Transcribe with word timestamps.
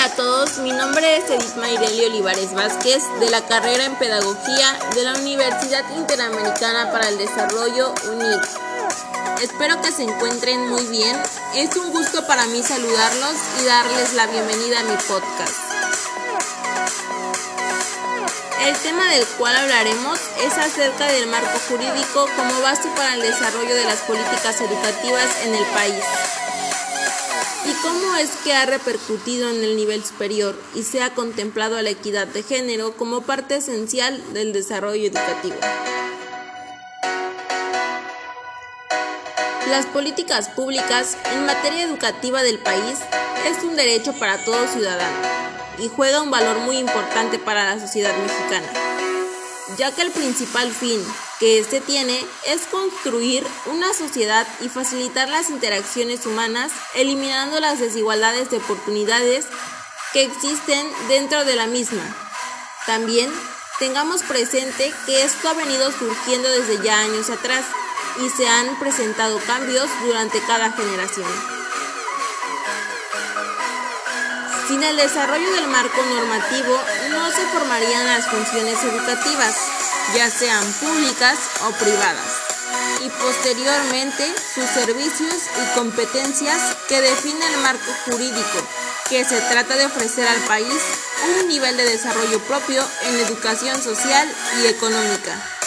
día 0.00 0.06
a 0.06 0.16
todos, 0.16 0.58
mi 0.58 0.72
nombre 0.72 1.18
es 1.18 1.28
Edith 1.28 1.56
Mayreli 1.56 2.06
Olivares 2.06 2.54
Vázquez 2.54 3.02
de 3.18 3.28
la 3.28 3.42
carrera 3.46 3.84
en 3.84 3.94
Pedagogía 3.96 4.78
de 4.94 5.02
la 5.02 5.14
Universidad 5.14 5.84
Interamericana 5.94 6.90
para 6.90 7.08
el 7.08 7.18
Desarrollo 7.18 7.92
UNID. 8.10 8.40
Espero 9.42 9.80
que 9.82 9.92
se 9.92 10.04
encuentren 10.04 10.68
muy 10.70 10.86
bien. 10.86 11.20
Es 11.54 11.76
un 11.76 11.90
gusto 11.92 12.26
para 12.26 12.46
mí 12.46 12.62
saludarlos 12.62 13.34
y 13.60 13.66
darles 13.66 14.14
la 14.14 14.26
bienvenida 14.26 14.80
a 14.80 14.84
mi 14.84 14.96
podcast. 14.96 15.56
El 18.62 18.76
tema 18.76 19.06
del 19.08 19.26
cual 19.38 19.56
hablaremos 19.56 20.18
es 20.40 20.56
acerca 20.56 21.08
del 21.08 21.26
marco 21.26 21.58
jurídico 21.68 22.26
como 22.36 22.60
base 22.62 22.88
para 22.96 23.14
el 23.14 23.22
desarrollo 23.22 23.74
de 23.74 23.84
las 23.84 24.00
políticas 24.00 24.60
educativas 24.60 25.28
en 25.44 25.54
el 25.54 25.64
país. 25.66 26.04
¿Y 27.70 27.82
cómo 27.82 28.16
es 28.16 28.30
que 28.42 28.52
ha 28.52 28.66
repercutido 28.66 29.48
en 29.48 29.62
el 29.62 29.76
nivel 29.76 30.04
superior 30.04 30.60
y 30.74 30.82
se 30.82 31.04
ha 31.04 31.14
contemplado 31.14 31.80
la 31.80 31.90
equidad 31.90 32.26
de 32.26 32.42
género 32.42 32.96
como 32.96 33.20
parte 33.20 33.56
esencial 33.56 34.20
del 34.32 34.52
desarrollo 34.52 35.06
educativo? 35.06 35.54
Las 39.68 39.86
políticas 39.86 40.48
públicas 40.48 41.16
en 41.32 41.46
materia 41.46 41.84
educativa 41.84 42.42
del 42.42 42.58
país 42.58 42.98
es 43.46 43.62
un 43.62 43.76
derecho 43.76 44.14
para 44.14 44.44
todo 44.44 44.66
ciudadano 44.66 45.28
y 45.78 45.86
juega 45.86 46.22
un 46.22 46.30
valor 46.32 46.58
muy 46.60 46.76
importante 46.76 47.38
para 47.38 47.76
la 47.76 47.80
sociedad 47.80 48.12
mexicana, 48.16 48.66
ya 49.76 49.94
que 49.94 50.02
el 50.02 50.10
principal 50.10 50.72
fin 50.72 51.04
que 51.38 51.58
éste 51.58 51.80
tiene 51.80 52.26
es 52.46 52.62
construir 52.70 53.46
una 53.66 53.94
sociedad 53.94 54.46
y 54.60 54.68
facilitar 54.68 55.28
las 55.28 55.48
interacciones 55.50 56.26
humanas, 56.26 56.72
eliminando 56.94 57.60
las 57.60 57.78
desigualdades 57.78 58.50
de 58.50 58.58
oportunidades 58.58 59.46
que 60.12 60.24
existen 60.24 60.86
dentro 61.08 61.44
de 61.44 61.56
la 61.56 61.66
misma. 61.66 62.02
También 62.86 63.30
tengamos 63.78 64.22
presente 64.22 64.92
que 65.06 65.24
esto 65.24 65.48
ha 65.48 65.54
venido 65.54 65.90
surgiendo 65.92 66.48
desde 66.50 66.82
ya 66.84 67.00
años 67.00 67.30
atrás 67.30 67.64
y 68.18 68.28
se 68.28 68.46
han 68.48 68.78
presentado 68.78 69.38
cambios 69.46 69.88
durante 70.04 70.40
cada 70.42 70.72
generación. 70.72 71.28
Sin 74.68 74.82
el 74.82 74.96
desarrollo 74.96 75.52
del 75.52 75.68
marco 75.68 76.00
normativo 76.14 76.78
no 77.10 77.30
se 77.30 77.46
formarían 77.46 78.06
las 78.06 78.26
funciones 78.26 78.82
educativas, 78.82 79.54
ya 80.14 80.30
sean 80.30 80.64
públicas 80.74 81.38
o 81.66 81.70
privadas, 81.72 82.40
y 83.00 83.08
posteriormente 83.08 84.32
sus 84.54 84.64
servicios 84.64 85.34
y 85.62 85.78
competencias 85.78 86.76
que 86.88 87.00
define 87.00 87.46
el 87.46 87.58
marco 87.58 87.92
jurídico, 88.04 88.66
que 89.08 89.24
se 89.24 89.40
trata 89.40 89.76
de 89.76 89.86
ofrecer 89.86 90.26
al 90.26 90.40
país 90.42 90.80
un 91.38 91.48
nivel 91.48 91.76
de 91.76 91.84
desarrollo 91.84 92.38
propio 92.40 92.82
en 93.02 93.14
educación 93.26 93.82
social 93.82 94.28
y 94.62 94.66
económica. 94.66 95.59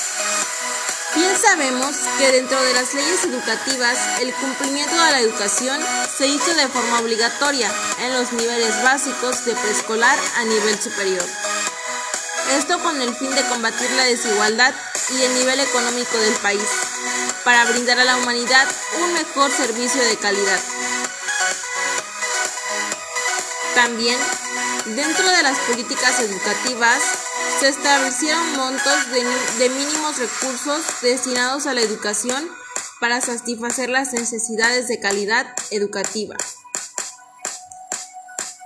Bien 1.16 1.38
sabemos 1.38 1.96
que 2.18 2.32
dentro 2.32 2.60
de 2.60 2.74
las 2.74 2.94
leyes 2.96 3.24
educativas 3.24 3.98
el 4.20 4.34
cumplimiento 4.34 4.96
de 4.96 5.12
la 5.12 5.20
educación 5.20 5.80
se 6.18 6.26
hizo 6.26 6.54
de 6.56 6.68
forma 6.68 7.02
obligatoria 7.02 7.72
en 8.00 8.14
los 8.14 8.34
niveles 8.34 8.84
básicos 8.84 9.46
de 9.46 9.54
preescolar 9.54 10.18
a 10.38 10.44
nivel 10.46 10.80
superior. 10.82 11.24
Esto 12.58 12.80
con 12.80 13.00
el 13.00 13.16
fin 13.16 13.30
de 13.30 13.44
combatir 13.44 13.92
la 13.92 14.06
desigualdad 14.06 14.74
y 15.12 15.22
el 15.22 15.34
nivel 15.36 15.60
económico 15.60 16.18
del 16.18 16.34
país, 16.36 16.68
para 17.44 17.66
brindar 17.66 18.00
a 18.00 18.06
la 18.06 18.18
humanidad 18.18 18.68
un 19.04 19.14
mejor 19.14 19.52
servicio 19.52 20.02
de 20.04 20.18
calidad. 20.18 20.60
También, 23.76 24.20
dentro 24.86 25.30
de 25.30 25.44
las 25.44 25.58
políticas 25.60 26.20
educativas, 26.20 27.02
se 27.60 27.70
establecieron 27.70 28.56
montos 28.56 29.12
de, 29.58 29.70
mínimos 29.70 30.18
recursos 30.18 30.82
destinados 31.02 31.68
a 31.68 31.74
la 31.74 31.82
educación 31.82 32.50
para 33.00 33.22
satisfacer 33.22 33.90
las 33.90 34.14
necesidades 34.14 34.88
de 34.88 35.00
calidad 35.00 35.48
educativa. 35.72 36.36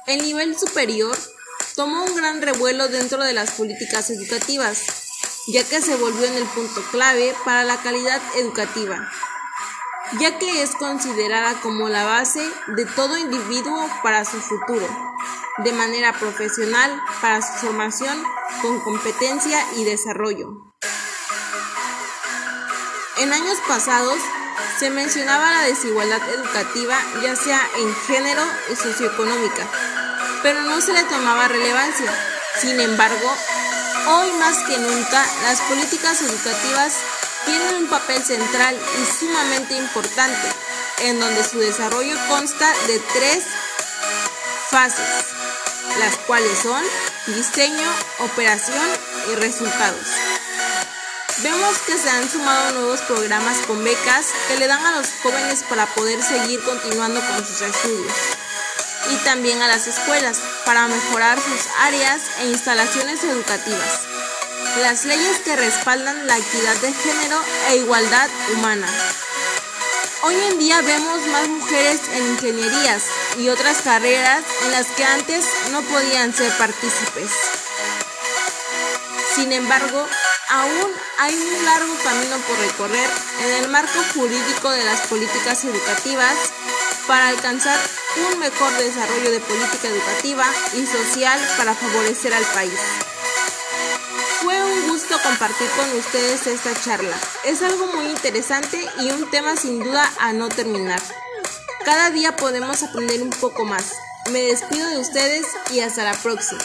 El 0.08 0.22
nivel 0.22 0.58
superior 0.58 1.18
tomó 1.76 2.04
un 2.06 2.16
gran 2.16 2.42
revuelo 2.42 2.88
dentro 2.88 3.24
de 3.24 3.34
las 3.34 3.52
políticas 3.52 4.10
educativas, 4.10 4.82
ya 5.48 5.64
que 5.64 5.82
se 5.82 5.96
volvió 5.96 6.26
en 6.26 6.36
el 6.36 6.46
punto 6.46 6.82
clave 6.92 7.36
para 7.46 7.64
la 7.64 7.78
calidad 7.78 8.22
educativa, 8.38 9.12
ya 10.20 10.40
que 10.40 10.64
es 10.64 10.76
considerada 10.76 11.60
como 11.62 11.90
la 11.90 12.06
base 12.06 12.42
de 12.76 12.86
todo 12.86 13.18
individuo 13.18 13.88
para 14.02 14.26
su 14.26 14.40
futuro, 14.40 14.88
de 15.60 15.72
manera 15.74 16.14
profesional 16.14 16.92
para 17.22 17.42
su 17.42 17.66
formación 17.66 18.24
con 18.62 18.80
competencia 18.82 19.60
y 19.76 19.84
desarrollo. 19.84 20.74
En 23.18 23.34
años 23.34 23.58
pasados 23.68 24.20
se 24.80 24.92
mencionaba 24.92 25.52
la 25.52 25.62
desigualdad 25.64 26.22
educativa 26.30 26.96
ya 27.24 27.36
sea 27.36 27.60
en 27.78 27.96
género 28.08 28.44
y 28.72 28.76
socioeconómica, 28.76 29.68
pero 30.44 30.62
no 30.62 30.80
se 30.82 30.94
le 30.94 31.04
tomaba 31.04 31.48
relevancia. 31.48 32.14
Sin 32.60 32.80
embargo, 32.80 33.36
hoy 34.08 34.32
más 34.34 34.58
que 34.68 34.78
nunca 34.78 35.26
las 35.44 35.62
políticas 35.62 36.22
educativas 36.22 36.94
tienen 37.46 37.84
un 37.84 37.88
papel 37.88 38.22
central 38.24 38.76
y 38.76 39.20
sumamente 39.20 39.76
importante, 39.76 40.48
en 41.04 41.20
donde 41.20 41.44
su 41.44 41.60
desarrollo 41.60 42.16
consta 42.28 42.72
de 42.88 43.00
tres 43.14 43.46
fases, 44.70 45.37
las 46.00 46.16
cuales 46.18 46.58
son 46.60 46.84
diseño, 47.28 47.90
operación 48.20 48.88
y 49.32 49.36
resultados. 49.36 50.08
Vemos 51.44 51.78
que 51.86 51.98
se 51.98 52.10
han 52.10 52.30
sumado 52.30 52.80
nuevos 52.80 53.02
programas 53.02 53.58
con 53.68 53.84
becas 53.84 54.28
que 54.48 54.58
le 54.58 54.68
dan 54.68 54.84
a 54.86 54.98
los 54.98 55.08
jóvenes 55.22 55.64
para 55.70 55.86
poder 55.86 56.22
seguir 56.24 56.62
continuando 56.64 57.20
con 57.22 57.46
sus 57.46 57.62
estudios 57.62 58.14
y 59.12 59.16
también 59.24 59.62
a 59.62 59.68
las 59.68 59.88
escuelas 59.88 60.40
para 60.66 60.88
mejorar 60.88 61.40
sus 61.40 61.68
áreas 61.80 62.22
e 62.40 62.48
instalaciones 62.48 63.24
educativas. 63.24 64.02
Las 64.82 65.06
leyes 65.06 65.40
que 65.40 65.56
respaldan 65.56 66.28
la 66.28 66.38
equidad 66.38 66.76
de 66.78 66.94
género 66.94 67.42
e 67.70 67.78
igualdad 67.78 68.30
humana. 68.54 68.88
Hoy 70.24 70.36
en 70.52 70.58
día 70.58 70.82
vemos 70.82 71.28
más 71.28 71.48
mujeres 71.48 72.02
en 72.12 72.28
ingenierías 72.30 73.04
y 73.38 73.50
otras 73.50 73.82
carreras 73.84 74.44
en 74.66 74.72
las 74.72 74.88
que 74.88 75.04
antes 75.04 75.46
no 75.72 75.82
podían 75.84 76.34
ser 76.34 76.52
partícipes. 76.58 77.30
Sin 79.36 79.54
embargo, 79.54 80.06
aún 80.50 80.92
hay 81.20 81.36
un 81.36 81.66
largo 81.66 81.94
camino 82.04 82.38
por 82.48 82.58
recorrer 82.58 83.10
en 83.44 83.64
el 83.64 83.70
marco 83.70 84.00
jurídico 84.16 84.72
de 84.72 84.86
las 84.86 85.02
políticas 85.02 85.64
educativas 85.66 86.36
para 87.06 87.28
alcanzar 87.28 87.80
un 88.32 88.40
mejor 88.40 88.74
desarrollo 88.74 89.32
de 89.32 89.40
política 89.40 89.88
educativa 89.88 90.46
y 90.74 90.86
social 90.88 91.40
para 91.58 91.76
favorecer 91.76 92.34
al 92.34 92.46
país. 92.46 92.80
Compartir 95.08 95.68
con 95.78 95.98
ustedes 95.98 96.48
esta 96.48 96.74
charla. 96.82 97.18
Es 97.46 97.62
algo 97.62 97.88
muy 97.88 98.06
interesante 98.08 98.86
y 99.00 99.10
un 99.12 99.30
tema 99.32 99.56
sin 99.56 99.80
duda 99.80 100.10
a 100.20 100.34
no 100.34 100.50
terminar. 100.50 101.02
Cada 101.86 102.12
día 102.12 102.36
podemos 102.36 102.84
aprender 102.84 103.22
un 103.22 103.30
poco 103.30 103.64
más. 103.64 103.94
Me 104.32 104.42
despido 104.44 104.88
de 104.90 105.00
ustedes 105.00 105.48
y 105.72 105.80
hasta 105.80 106.04
la 106.04 106.14
próxima. 106.14 106.62